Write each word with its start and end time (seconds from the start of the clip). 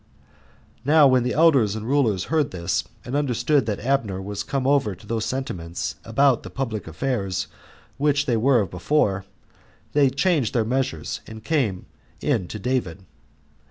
Now 0.83 1.05
when 1.05 1.21
the 1.21 1.33
elders 1.35 1.75
and 1.75 1.85
rulers 1.85 2.23
heard 2.33 2.49
this, 2.49 2.85
and 3.05 3.15
understood 3.15 3.67
that 3.67 3.79
Abner 3.79 4.19
was 4.19 4.41
come 4.41 4.65
over 4.65 4.95
to 4.95 5.05
those 5.05 5.25
sentiments 5.25 5.93
about 6.03 6.41
the 6.41 6.49
public 6.49 6.87
affairs 6.87 7.45
which 7.97 8.25
they 8.25 8.35
were 8.35 8.61
of 8.61 8.71
before, 8.71 9.25
they 9.93 10.09
changed 10.09 10.55
their 10.55 10.65
measures, 10.65 11.21
and 11.27 11.43
came 11.43 11.85
in 12.19 12.47
to 12.47 12.57
David. 12.57 13.05